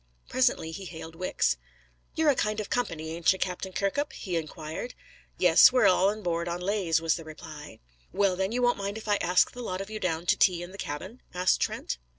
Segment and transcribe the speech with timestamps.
[0.29, 1.57] Presently he hailed Wicks.
[2.15, 4.95] "You're a kind of company, ain't you, Captain Kirkup?" he inquired.
[5.37, 7.79] "Yes, we're all on board on lays," was the reply.
[8.11, 10.63] "Well, then, you won't mind if I ask the lot of you down to tea
[10.63, 11.99] in the cabin?" asked Trent.